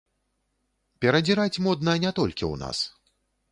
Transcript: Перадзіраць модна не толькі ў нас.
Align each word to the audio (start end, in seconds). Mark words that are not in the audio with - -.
Перадзіраць 1.05 1.61
модна 1.67 1.95
не 2.07 2.11
толькі 2.23 2.43
ў 2.47 2.55
нас. 2.65 2.77